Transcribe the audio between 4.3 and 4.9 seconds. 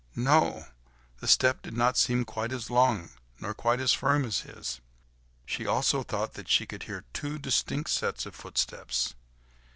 his;